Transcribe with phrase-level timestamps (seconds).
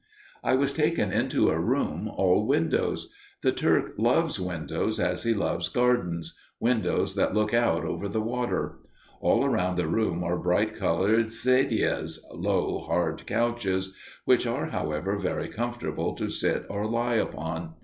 [0.43, 3.13] I was taken into a room all windows.
[3.43, 8.79] The Turk loves windows as he loves gardens windows that look over the water.
[9.19, 13.95] All around the room were bright colored sedias, low hard couches,
[14.25, 17.75] which are, however, very comfortable to sit or lie upon.